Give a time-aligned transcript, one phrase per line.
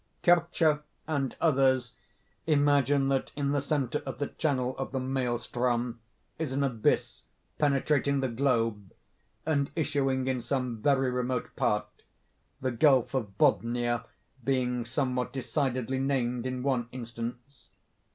[0.23, 1.93] Kircher and others
[2.47, 5.99] imagine that in the centre of the channel of the Maelström
[6.39, 7.21] is an abyss
[7.59, 8.95] penetrating the globe,
[9.45, 14.05] and issuing in some very remote part—the Gulf of Bothnia
[14.43, 17.69] being somewhat decidedly named in one instance.